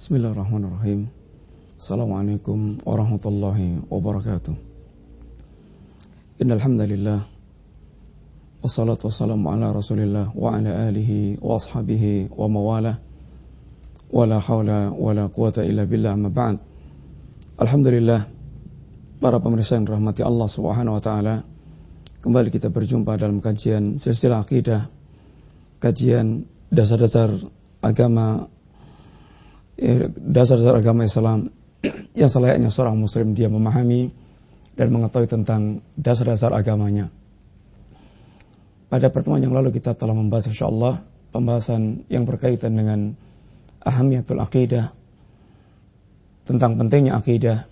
[0.00, 1.12] Bismillahirrahmanirrahim.
[1.76, 4.56] Assalamualaikum warahmatullahi wabarakatuh.
[6.40, 7.28] Innal hamdalillah
[8.64, 12.96] wassalatu wassalamu ala Rasulillah wa ala alihi wa ashabihi wa mawalah.
[14.08, 16.64] Wala haula wala quwata illa billah amma ba'd.
[17.60, 18.24] Alhamdulillah
[19.20, 21.44] para pemirsa yang rahmati Allah Subhanahu wa taala.
[22.24, 24.88] Kembali kita berjumpa dalam kajian silsilah akidah,
[25.76, 27.36] kajian dasar-dasar
[27.84, 28.48] agama
[30.20, 31.48] dasar-dasar agama Islam
[32.12, 34.12] yang selayaknya seorang muslim dia memahami
[34.76, 37.08] dan mengetahui tentang dasar-dasar agamanya.
[38.92, 43.14] Pada pertemuan yang lalu kita telah membahas insyaallah pembahasan yang berkaitan dengan
[43.80, 44.92] ahamiyatul akidah
[46.44, 47.70] tentang pentingnya akidah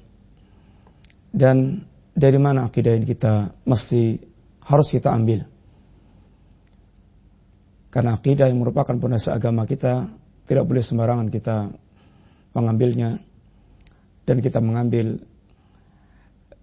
[1.34, 4.22] dan dari mana akidah ini kita mesti
[4.64, 5.44] harus kita ambil.
[7.88, 10.06] Karena akidah yang merupakan pondasi agama kita
[10.46, 11.72] tidak boleh sembarangan kita
[12.58, 13.22] mengambilnya.
[14.26, 15.22] Dan kita mengambil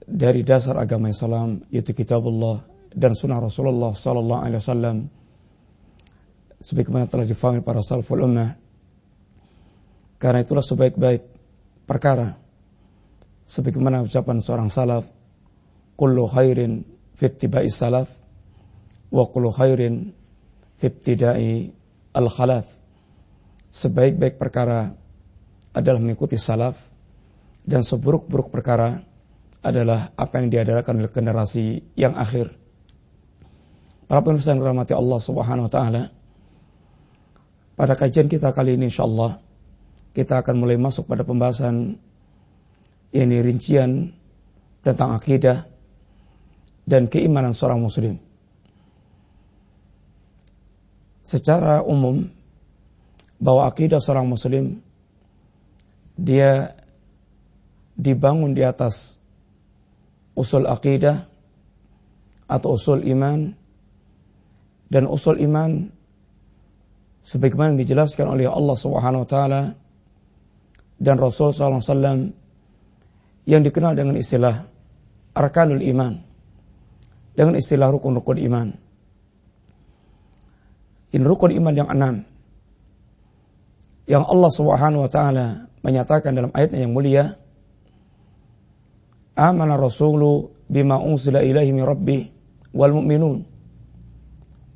[0.06, 2.62] dari dasar agama Islam yaitu kitabullah
[2.94, 4.98] dan sunnah Rasulullah sallallahu alaihi wasallam.
[6.60, 8.60] Sebagaimana telah difahami para salaful ummah.
[10.20, 11.24] Karena itulah sebaik-baik
[11.88, 12.40] perkara.
[13.46, 15.06] Sebagaimana ucapan seorang salaf
[15.96, 16.84] kullu khairin
[17.16, 18.10] fittiba'i salaf
[19.12, 20.16] wa kullu khairin
[20.80, 21.72] fittida'i
[22.16, 22.68] al-khalaf.
[23.76, 24.96] Sebaik-baik perkara
[25.76, 26.80] adalah mengikuti salaf
[27.68, 29.04] dan seburuk-buruk perkara
[29.60, 32.56] adalah apa yang diadakan oleh generasi yang akhir.
[34.06, 36.04] Para pemirsa yang dirahmati Allah Subhanahu wa taala,
[37.76, 39.42] pada kajian kita kali ini insyaallah
[40.16, 42.00] kita akan mulai masuk pada pembahasan
[43.12, 44.16] ini rincian
[44.80, 45.68] tentang akidah
[46.88, 48.22] dan keimanan seorang muslim.
[51.26, 52.30] Secara umum
[53.42, 54.86] bahwa akidah seorang muslim
[56.16, 56.80] dia
[57.96, 59.20] dibangun di atas
[60.36, 61.28] usul akidah
[62.48, 63.56] atau usul iman
[64.92, 65.92] dan usul iman
[67.26, 69.62] sebagaimana dijelaskan oleh Allah Subhanahu wa taala
[71.02, 72.20] dan Rasul sallallahu alaihi wasallam
[73.50, 74.70] yang dikenal dengan istilah
[75.36, 76.24] arkanul iman
[77.36, 78.68] dengan istilah rukun-rukun iman.
[81.12, 82.16] Ini rukun iman yang enam
[84.06, 87.38] yang Allah Subhanahu wa taala menyatakan dalam ayatnya yang mulia
[89.36, 92.32] Amana rasulu bima unsila ilaihi min rabbih
[92.72, 93.44] wal mu'minun.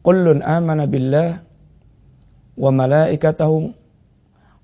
[0.04, 1.48] Kullun amana billah
[2.60, 3.72] wa malaikatahu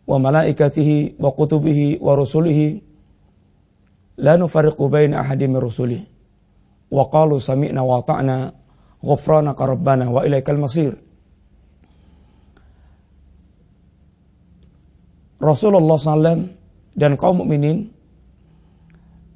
[0.03, 2.83] wa malaikatihi wa kutubihi wa rusulihi.
[4.19, 6.03] La nufarriqu baina ahadin min rusulihi.
[6.91, 8.51] Wa qalu sami'na wa ta'na
[8.99, 10.99] ghufranaka rabbana wa ilaikal masir
[15.39, 16.51] Rasulullah SAW
[16.95, 17.91] dan kaum mukminin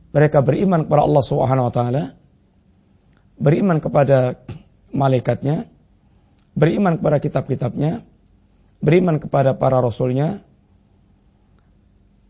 [0.09, 2.03] mereka beriman kepada Allah Subhanahu wa taala,
[3.37, 4.41] beriman kepada
[4.89, 5.69] malaikatnya,
[6.57, 8.01] beriman kepada kitab-kitabnya,
[8.81, 10.41] beriman kepada para rasulnya,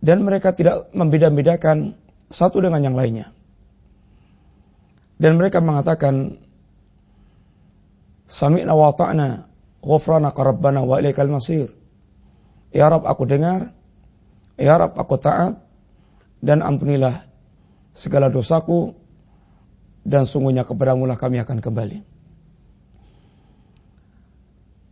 [0.04, 1.96] dan mereka tidak membeda-bedakan
[2.28, 3.32] satu dengan yang lainnya.
[5.20, 6.40] Dan mereka mengatakan,
[8.30, 9.50] Sami'na wa ta'na,
[9.84, 11.79] ghufranaka rabbana wa ilaikal masir.
[12.70, 13.74] Ya Rab aku dengar,
[14.60, 15.62] Ya Rab aku taat,
[16.40, 17.26] dan ampunilah
[17.92, 18.94] segala dosaku,
[20.06, 22.06] dan sungguhnya kepadamu lah kami akan kembali.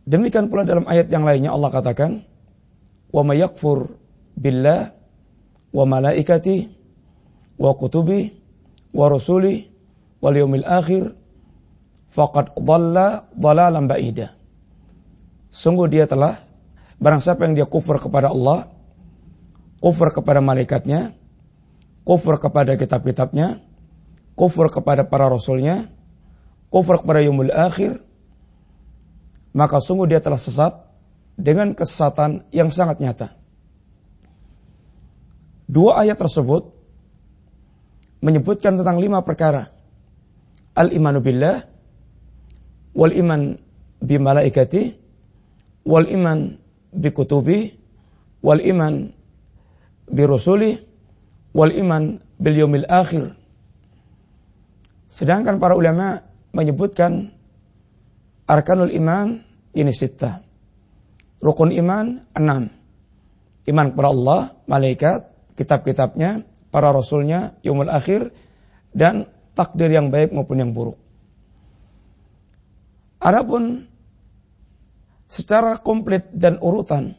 [0.08, 2.24] Demikian pula dalam ayat yang lainnya Allah katakan,
[3.12, 3.96] Wa mayakfur
[4.36, 4.92] billah
[5.72, 6.72] wa malaikati
[7.60, 8.32] wa kutubi
[8.92, 9.68] wa rasuli
[10.24, 11.12] wal yawmil akhir
[12.08, 14.32] faqad dhalla dhalalan ba'ida.
[15.52, 16.47] Sungguh dia telah
[16.98, 18.74] Barang siapa yang dia kufur kepada Allah,
[19.78, 21.14] kufur kepada malaikatnya,
[22.02, 23.62] kufur kepada kitab-kitabnya,
[24.34, 25.86] kufur kepada para rasulnya,
[26.74, 28.02] kufur kepada yumul akhir,
[29.54, 30.86] maka sungguh dia telah sesat
[31.38, 33.38] dengan kesesatan yang sangat nyata.
[35.70, 36.74] Dua ayat tersebut
[38.18, 39.70] menyebutkan tentang lima perkara.
[40.74, 41.62] Al-imanu billah,
[42.94, 43.58] wal iman
[44.02, 44.82] bi malaikati,
[45.86, 46.58] wal iman
[46.92, 47.76] bikutubi
[48.40, 49.12] wal iman
[50.08, 50.80] birusuli
[51.52, 53.36] wal iman bil yawmil akhir.
[55.08, 56.20] Sedangkan para ulama
[56.52, 57.32] menyebutkan
[58.44, 59.40] arkanul iman
[59.72, 60.44] ini sita.
[61.40, 62.72] Rukun iman enam.
[63.68, 65.28] Iman kepada Allah, malaikat,
[65.60, 68.32] kitab-kitabnya, para rasulnya, yumul akhir,
[68.96, 70.96] dan takdir yang baik maupun yang buruk.
[73.20, 73.87] Adapun
[75.28, 77.14] secara komplit dan urutan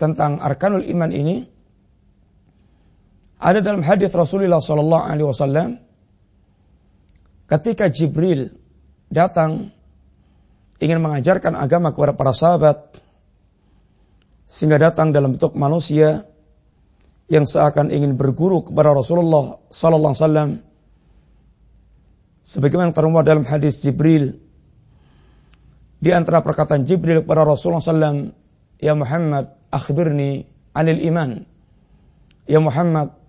[0.00, 1.36] tentang arkanul iman ini
[3.44, 5.76] Ada dalam hadis Rasulullah sallallahu alaihi wasallam
[7.44, 8.56] ketika Jibril
[9.12, 9.68] datang
[10.80, 13.04] ingin mengajarkan agama kepada para sahabat
[14.48, 16.24] sehingga datang dalam bentuk manusia
[17.28, 20.50] yang seakan ingin berguru kepada Rasulullah sallallahu alaihi wasallam.
[22.44, 24.40] Sebagaimana termuat dalam hadis Jibril
[26.04, 28.36] di antara perkataan Jibril kepada Rasulullah sallallahu
[28.76, 30.44] ya Muhammad akhbirni
[30.76, 31.48] anil iman
[32.44, 33.24] ya Muhammad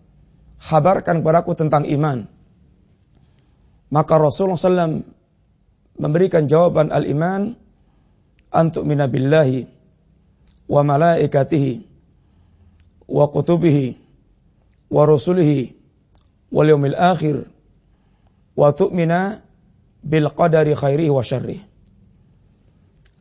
[0.66, 2.26] Habarkan kepadaku tentang iman.
[3.94, 5.06] Maka Rasulullah SAW
[5.96, 7.54] memberikan jawaban al-iman
[8.50, 9.70] antuk minabillahi
[10.66, 11.86] wa malaikatihi
[13.06, 14.02] wa kutubihi
[14.90, 15.78] wa rusulihi
[16.50, 17.46] wal yawmil akhir
[18.58, 19.46] wa tu'mina
[20.02, 21.62] bil qadari khairihi wa syarrih.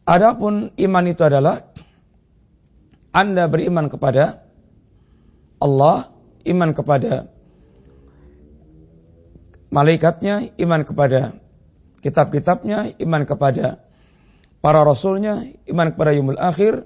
[0.04, 1.64] Adapun iman itu adalah
[3.08, 4.44] Anda beriman kepada
[5.56, 6.12] Allah,
[6.44, 7.32] iman kepada
[9.72, 11.40] malaikatnya, iman kepada
[12.04, 13.80] kitab-kitabnya, iman kepada
[14.60, 15.40] para rasulnya,
[15.72, 16.84] iman kepada yumul akhir,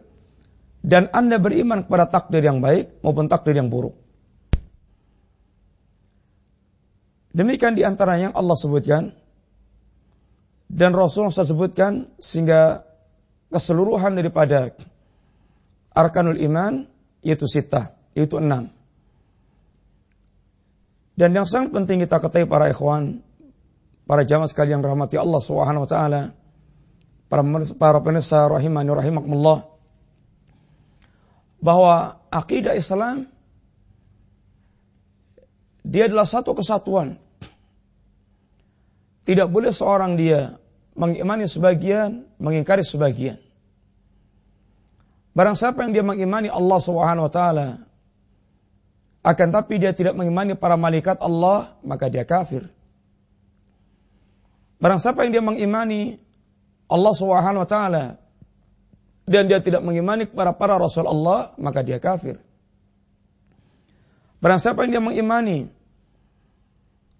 [0.86, 3.98] dan Anda beriman kepada takdir yang baik maupun takdir yang buruk.
[7.34, 9.14] Demikian di antara yang Allah sebutkan
[10.68, 12.87] dan Rasul sebutkan sehingga
[13.48, 14.72] keseluruhan daripada
[15.92, 16.86] arkanul iman
[17.24, 18.70] yaitu sita, yaitu enam.
[21.18, 23.26] Dan yang sangat penting kita ketahui para ikhwan,
[24.06, 26.22] para jamaah sekalian rahmati Allah Subhanahu wa taala,
[27.26, 27.42] para
[27.74, 29.66] para pemirsa rahimani rahimakumullah
[31.58, 33.26] bahwa akidah Islam
[35.82, 37.18] dia adalah satu kesatuan.
[39.26, 40.56] Tidak boleh seorang dia
[40.98, 43.38] mengimani sebagian, mengingkari sebagian.
[45.38, 47.68] Barang siapa yang dia mengimani Allah Subhanahu wa taala
[49.22, 52.66] akan tapi dia tidak mengimani para malaikat Allah, maka dia kafir.
[54.82, 56.18] Barang siapa yang dia mengimani
[56.90, 58.04] Allah Subhanahu wa taala
[59.30, 62.42] dan dia tidak mengimani kepada para rasul Allah, maka dia kafir.
[64.42, 65.70] Barang siapa yang dia mengimani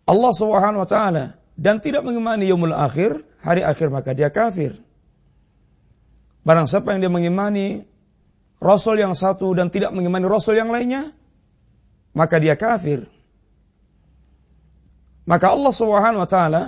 [0.09, 4.78] Allah Subhanahu wa taala dan tidak mengimani yaumul akhir, hari akhir maka dia kafir.
[6.46, 7.82] Barang siapa yang dia mengimani
[8.62, 11.10] rasul yang satu dan tidak mengimani rasul yang lainnya,
[12.14, 13.10] maka dia kafir.
[15.26, 16.62] Maka Allah Subhanahu wa taala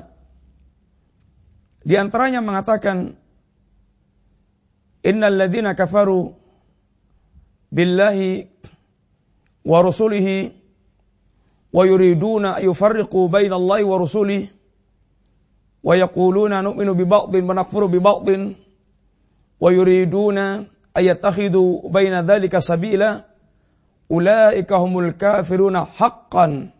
[1.81, 3.17] di antaranya mengatakan
[5.01, 6.37] Innal ladzina kafaru
[7.73, 8.53] billahi
[9.65, 10.53] wa rusulihi
[11.73, 14.60] wa yuriduna yufarriqu baina Allahi wa rusulihi
[15.81, 18.55] wa yaquluna nu'minu bi ba'dhin wa nakfuru bi ba'dhin
[19.61, 23.25] wa yuriduna ayatakhidu baina dhalika sabila
[24.11, 26.75] ulaika humul kafiruna haqqan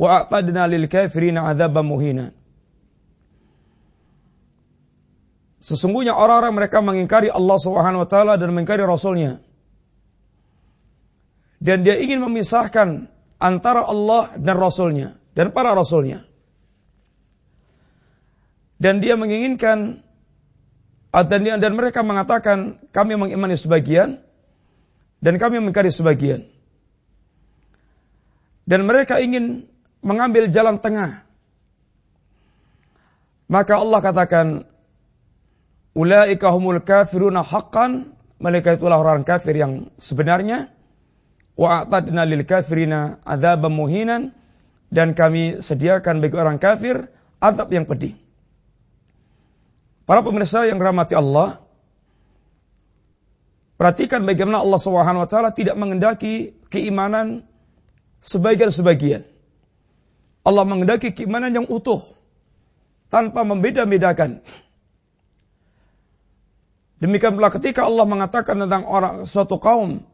[0.00, 2.32] wa a'tadna lil kafirina adzaban muhina.
[5.60, 9.44] Sesungguhnya orang-orang mereka mengingkari Allah Subhanahu wa taala dan mengingkari rasulnya.
[11.60, 16.24] Dan dia ingin memisahkan antara Allah dan rasulnya dan para rasulnya.
[18.80, 20.00] Dan dia menginginkan
[21.12, 24.24] dan, dan mereka mengatakan kami mengimani sebagian
[25.20, 26.48] dan kami mengingkari sebagian.
[28.64, 29.68] Dan mereka ingin
[30.00, 31.28] mengambil jalan tengah.
[33.50, 34.46] Maka Allah katakan,
[35.90, 40.70] Ulaika humul kafiruna haqqan, mereka itulah orang kafir yang sebenarnya.
[41.58, 44.32] Wa a'tadna lil kafirina adzaban muhinan
[44.88, 47.10] dan kami sediakan bagi orang kafir
[47.42, 48.16] azab yang pedih.
[50.10, 51.62] Para pemirsa yang rahmati Allah,
[53.80, 57.48] Perhatikan bagaimana Allah Subhanahu wa taala tidak mengendaki keimanan
[58.20, 59.24] sebagian-sebagian.
[60.44, 62.04] Allah mengendaki keimanan yang utuh
[63.08, 64.44] tanpa membeda-bedakan.
[67.00, 70.04] Demikian pula ketika Allah mengatakan tentang orang suatu kaum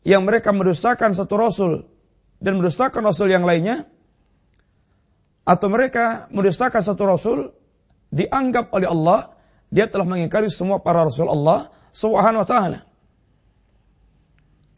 [0.00, 1.72] yang mereka mendustakan satu rasul
[2.40, 3.84] dan mendustakan rasul yang lainnya
[5.44, 7.38] atau mereka mendustakan satu rasul
[8.14, 9.34] dianggap oleh Allah
[9.74, 12.80] dia telah mengingkari semua para rasul Allah subhanahu wa ta'ala.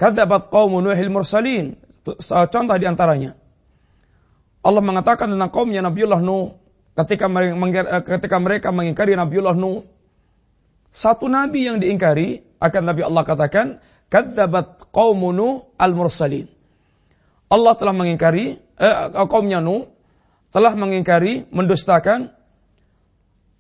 [0.00, 1.76] Kadzabat qaumu Nuhil mursalin.
[2.24, 3.36] Contoh di antaranya.
[4.64, 6.56] Allah mengatakan tentang kaumnya Nabiullah Nuh
[6.96, 9.84] ketika mereka, ketika mereka mengingkari Nabiullah Nuh.
[10.96, 13.66] Satu nabi yang diingkari akan Nabi Allah katakan
[14.08, 16.48] kadzabat qaumu Nuh al-mursalin.
[17.52, 18.96] Allah telah mengingkari eh,
[19.28, 19.86] kaumnya Nuh
[20.50, 22.32] telah mengingkari, mendustakan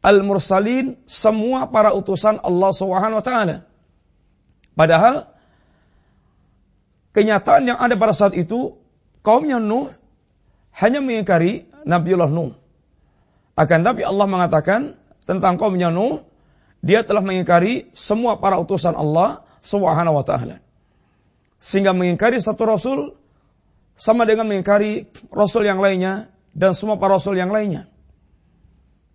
[0.06, 3.66] al-mursalin semua para utusan Allah Subhanahu wa taala.
[4.78, 5.26] Padahal
[7.10, 8.78] kenyataan yang ada pada saat itu,
[9.26, 9.90] kaumnya Nuh
[10.78, 12.54] hanya mengingkari Nabiullah Nuh.
[13.58, 14.94] Akan tapi Allah mengatakan
[15.26, 16.22] tentang kaumnya Nuh,
[16.86, 20.62] dia telah mengingkari semua para utusan Allah Subhanahu wa taala.
[21.58, 23.18] Sehingga mengingkari satu rasul
[23.98, 27.90] sama dengan mengingkari rasul yang lainnya dan semua para rasul yang lainnya.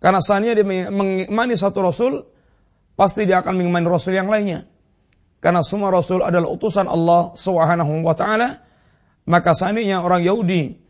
[0.02, 2.26] Karena seandainya dia mengimani satu rasul,
[2.98, 4.66] pasti dia akan mengimani rasul yang lainnya.
[5.42, 8.66] Karena semua rasul adalah utusan Allah Subhanahu wa taala,
[9.30, 10.82] maka seandainya orang Yahudi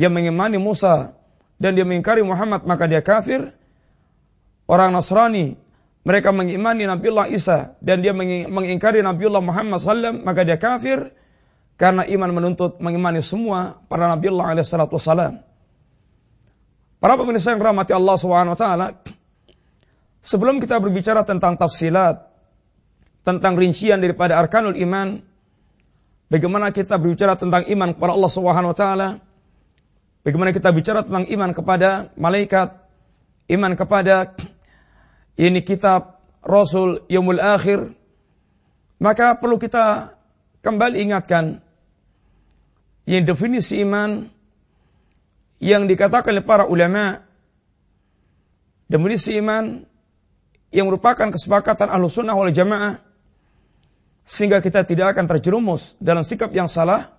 [0.00, 1.12] dia mengimani Musa
[1.60, 3.52] dan dia mengingkari Muhammad maka dia kafir.
[4.64, 5.60] Orang Nasrani
[6.08, 8.16] mereka mengimani Nabiullah Isa dan dia
[8.48, 11.12] mengingkari Nabiullah Muhammad sallam maka dia kafir
[11.76, 14.96] karena iman menuntut mengimani semua para Nabiullah alaihi salatu.
[17.04, 18.16] Para pemirsa yang rahmati Allah
[18.56, 18.96] taala,
[20.24, 22.32] sebelum kita berbicara tentang tafsilat,
[23.28, 25.20] tentang rincian daripada arkanul iman,
[26.32, 28.30] bagaimana kita berbicara tentang iman kepada Allah
[28.72, 29.08] taala,
[30.24, 32.72] bagaimana kita bicara tentang iman kepada malaikat,
[33.52, 34.32] iman kepada
[35.36, 37.92] ini kitab Rasul Yaumul Akhir,
[38.96, 40.16] maka perlu kita
[40.64, 41.60] kembali ingatkan
[43.04, 44.32] yang definisi iman
[45.62, 47.22] yang dikatakan oleh para ulama
[48.90, 49.86] definisi iman
[50.74, 52.98] yang merupakan kesepakatan ahlu sunnah wal jamaah
[54.24, 57.12] sehingga kita tidak akan terjerumus dalam sikap yang salah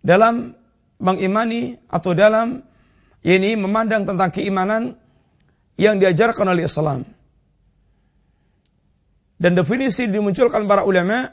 [0.00, 0.56] dalam
[1.00, 2.64] mengimani atau dalam
[3.20, 4.96] ini memandang tentang keimanan
[5.76, 7.04] yang diajarkan oleh Islam.
[9.40, 11.32] Dan definisi dimunculkan para ulama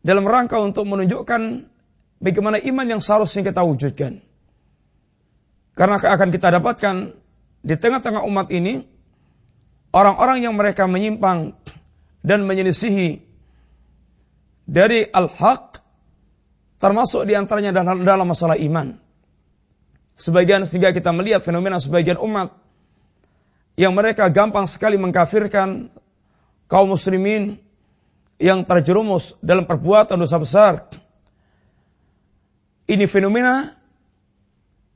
[0.00, 1.68] dalam rangka untuk menunjukkan
[2.24, 4.24] bagaimana iman yang seharusnya kita wujudkan.
[5.72, 7.16] Karena akan kita dapatkan
[7.62, 8.84] di tengah-tengah umat ini
[9.94, 11.56] orang-orang yang mereka menyimpang
[12.20, 13.24] dan menyelisihi
[14.68, 15.80] dari al-haq
[16.82, 18.98] termasuk di antaranya dalam masalah iman.
[20.18, 22.52] Sebagian sehingga kita melihat fenomena sebagian umat
[23.80, 25.88] yang mereka gampang sekali mengkafirkan
[26.68, 27.56] kaum muslimin
[28.36, 30.72] yang terjerumus dalam perbuatan dosa besar.
[32.90, 33.78] Ini fenomena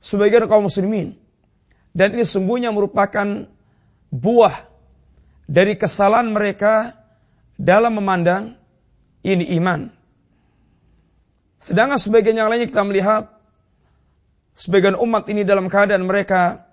[0.07, 1.19] sebagian kaum muslimin.
[1.91, 3.49] Dan ini sungguhnya merupakan
[4.07, 4.63] buah
[5.49, 6.95] dari kesalahan mereka
[7.59, 8.55] dalam memandang
[9.25, 9.91] ini iman.
[11.57, 13.33] Sedangkan sebagian yang lainnya kita melihat
[14.53, 16.69] sebagian umat ini dalam keadaan mereka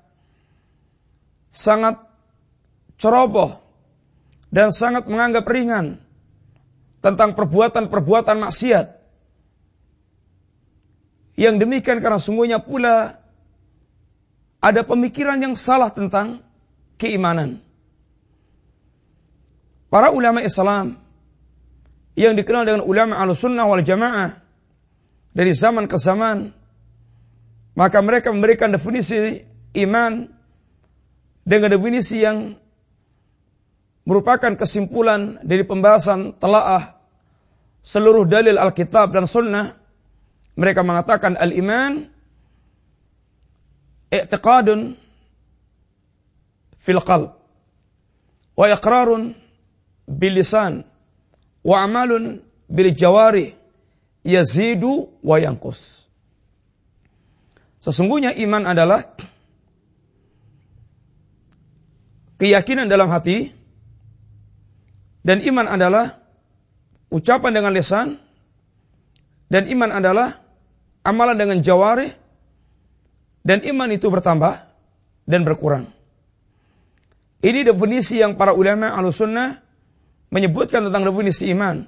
[1.50, 1.98] sangat
[3.00, 3.58] ceroboh
[4.52, 6.04] dan sangat menganggap ringan
[7.00, 9.02] tentang perbuatan-perbuatan maksiat.
[11.34, 13.23] Yang demikian karena sungguhnya pula
[14.64, 16.40] ada pemikiran yang salah tentang
[16.96, 17.60] keimanan.
[19.92, 20.96] Para ulama Islam
[22.16, 24.40] yang dikenal dengan ulama al-sunnah wal jamaah
[25.36, 26.56] dari zaman ke zaman,
[27.76, 29.44] maka mereka memberikan definisi
[29.76, 30.32] iman
[31.44, 32.56] dengan definisi yang
[34.08, 36.96] merupakan kesimpulan dari pembahasan telaah
[37.84, 39.76] seluruh dalil Alkitab dan Sunnah.
[40.54, 42.13] Mereka mengatakan al-iman
[44.14, 44.94] i'tiqadun
[46.78, 47.30] fil qalb
[48.54, 49.34] wa iqrarun
[50.06, 50.84] bil lisan
[51.64, 53.56] wa amalun bil jawari
[54.24, 56.04] yazidu wa yanqus
[57.84, 59.04] Sesungguhnya iman adalah
[62.40, 63.52] keyakinan dalam hati
[65.20, 66.16] dan iman adalah
[67.12, 68.16] ucapan dengan lisan
[69.52, 70.40] dan iman adalah
[71.04, 72.08] amalan dengan jawari
[73.44, 74.64] dan iman itu bertambah
[75.28, 75.92] dan berkurang.
[77.44, 79.60] Ini definisi yang para ulama al-sunnah
[80.32, 81.84] menyebutkan tentang definisi iman.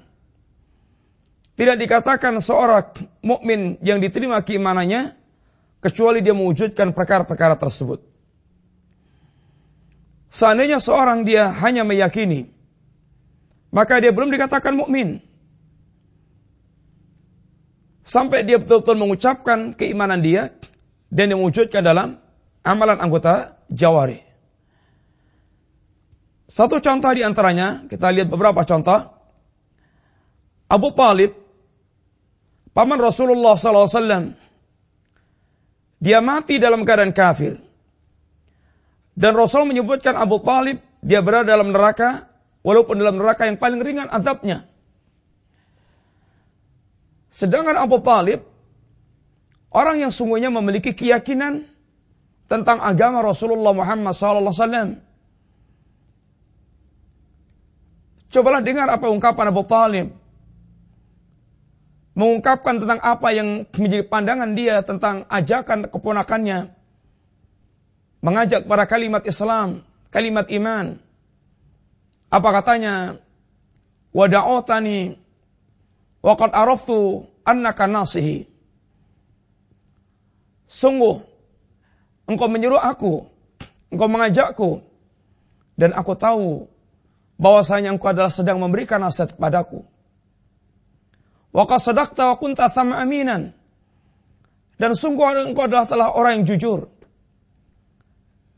[1.57, 2.93] Tidak dikatakan seorang
[3.25, 5.17] mukmin yang diterima keimanannya
[5.81, 8.05] kecuali dia mewujudkan perkara-perkara tersebut.
[10.29, 12.53] Seandainya seorang dia hanya meyakini,
[13.73, 15.25] maka dia belum dikatakan mukmin.
[18.05, 20.53] Sampai dia betul-betul mengucapkan keimanan dia,
[21.07, 22.19] dan yang wujudkan dalam
[22.63, 24.23] amalan anggota jawari.
[26.47, 29.11] Satu contoh di antaranya, kita lihat beberapa contoh.
[30.67, 31.35] Abu Talib,
[32.71, 34.35] paman Rasulullah SAW,
[35.99, 37.59] dia mati dalam keadaan kafir.
[39.17, 42.31] Dan Rasul menyebutkan Abu Talib, dia berada dalam neraka,
[42.63, 44.69] walaupun dalam neraka yang paling ringan azabnya.
[47.31, 48.45] Sedangkan Abu Talib
[49.71, 51.67] Orang yang sungguhnya memiliki keyakinan
[52.47, 55.03] tentang agama Rasulullah Muhammad SAW.
[58.27, 60.07] Cobalah dengar apa ungkapan Abu Talib.
[62.17, 66.73] mengungkapkan tentang apa yang menjadi pandangan dia tentang ajakan keponakannya
[68.25, 70.97] mengajak para kalimat Islam, kalimat iman.
[72.33, 73.21] Apa katanya?
[74.17, 75.21] Wada'utani
[76.25, 78.49] wa qad araftu annaka nasihi.
[80.67, 81.23] Sungguh
[82.27, 83.27] engkau menyuruh aku,
[83.87, 84.83] engkau mengajakku
[85.79, 86.67] dan aku tahu
[87.39, 89.87] bahwasanya engkau adalah sedang memberikan nasihat kepadaku.
[91.55, 93.55] Wa qad sadaqta wa kunta sama aminan.
[94.77, 96.91] Dan sungguh engkau adalah telah orang yang jujur.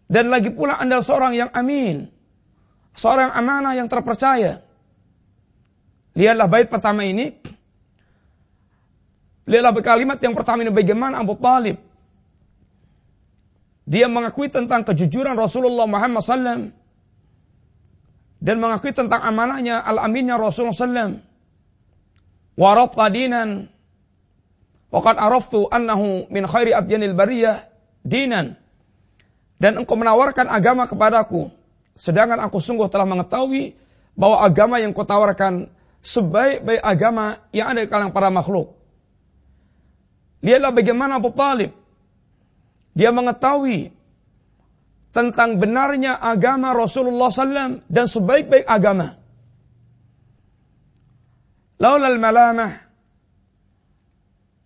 [0.09, 2.09] Dan lagi pula anda seorang yang amin.
[2.97, 4.65] Seorang amanah yang terpercaya.
[6.17, 7.37] Lihatlah bait pertama ini.
[9.47, 11.88] Lihatlah kalimat yang pertama ini bagaimana Abu Talib.
[13.89, 16.69] Dia mengakui tentang kejujuran Rasulullah Muhammad SAW.
[18.39, 21.17] Dan mengakui tentang amanahnya, al-aminnya Rasulullah SAW.
[22.53, 23.73] Warat dinan.
[24.93, 27.65] Waqad araftu annahu min khairi adyanil bariyah
[28.01, 28.57] dinan
[29.59, 31.51] dan engkau menawarkan agama kepadaku.
[31.99, 33.75] Sedangkan aku sungguh telah mengetahui
[34.15, 35.67] bahwa agama yang kau tawarkan
[35.99, 38.79] sebaik-baik agama yang ada di kalangan para makhluk.
[40.39, 41.75] Lihatlah bagaimana Abu Talib.
[42.97, 43.93] Dia mengetahui
[45.09, 49.17] tentang benarnya agama Rasulullah SAW dan sebaik-baik agama.
[51.79, 52.89] Laulal malamah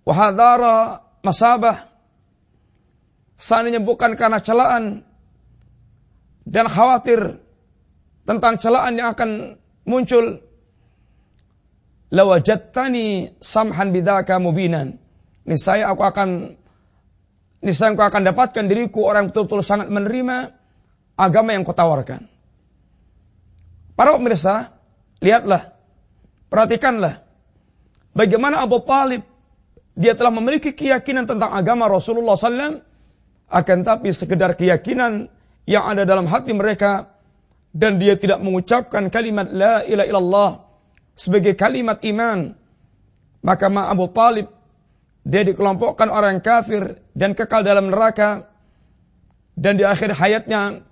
[0.04, 1.88] wahadara masabah
[3.40, 5.06] seandainya bukan karena celaan
[6.44, 7.40] dan khawatir
[8.28, 10.44] tentang celaan yang akan muncul
[12.12, 15.00] lawajattani samhan bidzaka mubinan
[15.48, 16.60] niscaya aku akan
[17.64, 20.52] niscaya aku akan dapatkan diriku orang betul-betul sangat menerima
[21.16, 22.28] agama yang kau tawarkan.
[23.96, 24.76] Para pemirsa
[25.24, 25.72] lihatlah
[26.52, 27.24] perhatikanlah
[28.12, 29.24] bagaimana Abu Talib
[29.94, 32.82] dia telah memiliki keyakinan tentang agama Rasulullah SAW
[33.54, 35.30] akan tapi sekedar keyakinan
[35.70, 37.14] yang ada dalam hati mereka
[37.74, 40.52] dan dia tidak mengucapkan kalimat la ilaha illallah
[41.14, 42.58] sebagai kalimat iman.
[43.44, 44.50] Maka ma Abu Talib
[45.24, 48.52] dia dikelompokkan orang kafir dan kekal dalam neraka.
[49.54, 50.84] Dan di akhir hayatnya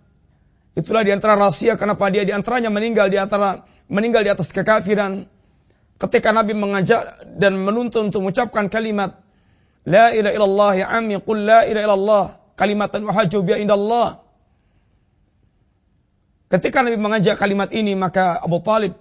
[0.78, 5.28] itulah di antara rahasia kenapa dia di antaranya meninggal di antara meninggal di atas kekafiran.
[5.98, 9.22] Ketika Nabi mengajak dan menuntun untuk mengucapkan kalimat
[9.86, 12.26] la ilaha illallah ya ammi qul la ilaha illallah
[12.62, 14.22] kalimatan wahaju biya indallah.
[16.52, 19.00] Ketika Nabi mengajak kalimat ini, maka Abu Talib,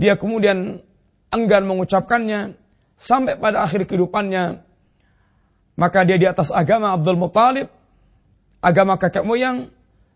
[0.00, 0.80] dia kemudian
[1.28, 2.56] enggan mengucapkannya,
[2.96, 4.62] sampai pada akhir kehidupannya,
[5.76, 7.68] maka dia di atas agama Abdul Muttalib,
[8.62, 9.72] agama kakek moyang,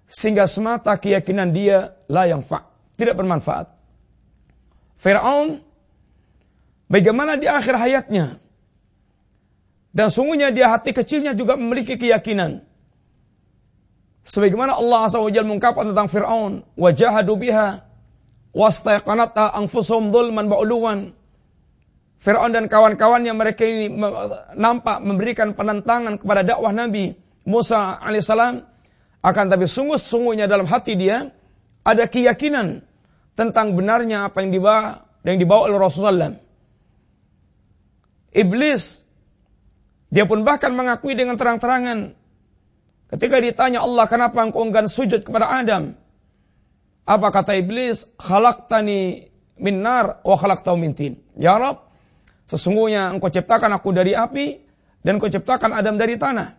[0.07, 3.73] sehingga semata keyakinan dia la yang fa, tidak bermanfaat.
[4.97, 5.61] Fir'aun,
[6.89, 8.39] bagaimana di akhir hayatnya,
[9.97, 12.65] dan sungguhnya dia hati kecilnya juga memiliki keyakinan.
[14.27, 17.87] Sebagaimana Allah Jalla mengungkapkan tentang Fir'aun, wajahadu biha
[18.53, 21.17] wastaqanata anfusuhum dhulman ba'uluwan.
[22.17, 23.93] Fir'aun dan kawan-kawannya mereka ini
[24.57, 27.15] nampak memberikan penentangan kepada dakwah Nabi
[27.47, 28.65] Musa alaihissalam.
[29.23, 31.35] Akan tapi sungguh-sungguhnya dalam hati dia
[31.83, 32.87] ada keyakinan
[33.35, 36.35] tentang benarnya apa yang dibawa yang dibawa oleh Rasulullah.
[38.33, 39.07] Iblis
[40.11, 42.15] dia pun bahkan mengakui dengan terang-terangan.
[43.07, 45.95] Ketika ditanya Allah kenapa engkau enggan sujud kepada Adam.
[47.07, 48.11] Apa kata iblis?
[48.19, 49.31] Khalaqtani
[49.63, 51.23] min nar wa khalaqtahu min tin.
[51.39, 51.86] Ya Rab,
[52.47, 54.63] sesungguhnya engkau ciptakan aku dari api
[55.03, 56.59] dan engkau ciptakan Adam dari tanah.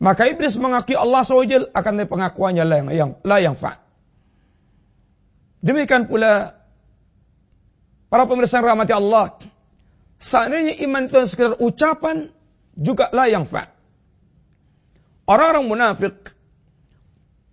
[0.00, 3.84] Maka iblis mengakui Allah SWT akan pengakuannya la yang, yang, yang fa.
[5.60, 6.56] Demikian pula
[8.08, 9.36] para pemirsa rahmati Allah
[10.20, 12.28] Seandainya iman itu sekedar ucapan,
[12.76, 13.72] juga lah yang fa.
[15.24, 16.12] Orang-orang munafik,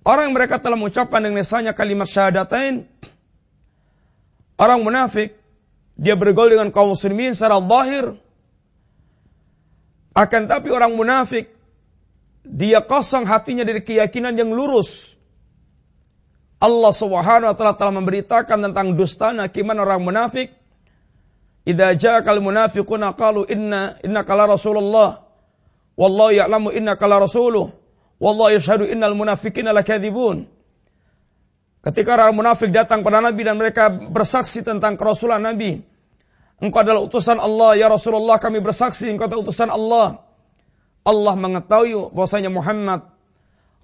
[0.04, 2.84] orang yang mereka telah mengucapkan dengan misalnya kalimat syahadatain,
[4.60, 5.40] orang munafik,
[5.98, 8.16] dia bergaul dengan kaum muslimin secara zahir,
[10.14, 11.50] akan tapi orang munafik,
[12.46, 15.18] dia kosong hatinya dari keyakinan yang lurus.
[16.58, 20.58] Allah Subhanahu wa taala telah memberitakan tentang dustana kiman orang munafik
[21.68, 25.20] Idza ja'akal munafiquna qalu inna innaka la rasulullah
[26.00, 27.76] wallahu ya'lamu innaka la rasuluh
[28.24, 30.48] wallahu yashhadu innal munafiqina lakadzibun.
[31.88, 35.80] Ketika orang munafik datang pada Nabi dan mereka bersaksi tentang kerasulan Nabi,
[36.58, 40.26] Engkau adalah utusan Allah, ya Rasulullah kami bersaksi engkau adalah utusan Allah.
[41.06, 43.06] Allah mengetahui bahwasanya Muhammad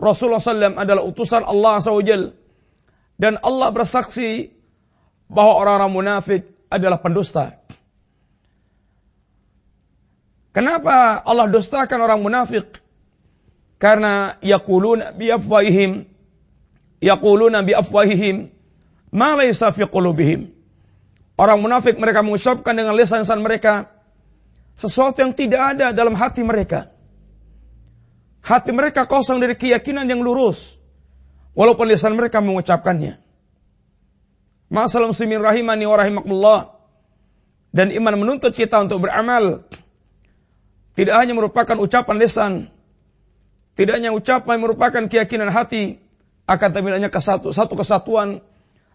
[0.02, 2.34] Rasulullah SAW adalah utusan Allah SWT.
[3.16, 4.52] Dan Allah bersaksi
[5.30, 7.62] bahwa orang-orang munafik adalah pendusta.
[10.52, 12.82] Kenapa Allah dustakan orang munafik?
[13.78, 16.10] Karena yaquluna bi afwahihim
[17.04, 18.48] yaquluna bi afwahihim
[19.12, 20.56] ma laysa fi qulubihim.
[21.36, 23.92] Orang munafik mereka mengucapkan dengan lisan-lisan mereka
[24.80, 26.94] sesuatu yang tidak ada dalam hati mereka.
[28.44, 30.80] Hati mereka kosong dari keyakinan yang lurus.
[31.54, 33.22] Walaupun lisan mereka mengucapkannya.
[34.74, 36.62] Masalah muslimin rahimani wa rahimakumullah.
[37.74, 39.66] Dan iman menuntut kita untuk beramal
[40.94, 42.54] tidak hanya merupakan ucapan lisan,
[43.74, 46.03] tidak hanya ucapan merupakan keyakinan hati,
[46.43, 48.43] akan tapi hanya kesatu, satu kesatuan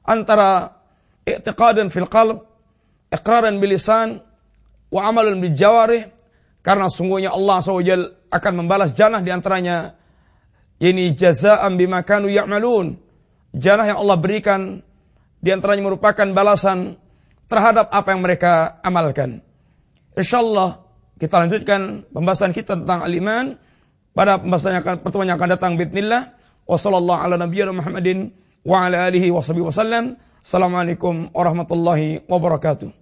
[0.04, 0.76] antara
[1.24, 2.44] i'tiqadan fil qalb,
[3.08, 4.20] iqraran bil lisan,
[4.92, 6.08] wa bil jawarih,
[6.60, 9.96] karena sungguhnya Allah SWT akan membalas janah di antaranya
[10.78, 13.00] ini jazaan bima kanu ya'malun.
[13.56, 14.84] Janah yang Allah berikan
[15.40, 17.00] di antaranya merupakan balasan
[17.48, 19.40] terhadap apa yang mereka amalkan.
[20.14, 20.84] Insyaallah
[21.18, 23.58] kita lanjutkan pembahasan kita tentang al-iman
[24.14, 26.37] pada pembahasan yang akan pertemuan yang akan datang bismillah.
[26.68, 30.20] Wassallallahu ala nabiyyina Muhammadin wa ala alihi wa wasallam.
[30.44, 32.92] Assalamualaikum warahmatullahi wabarakatuh.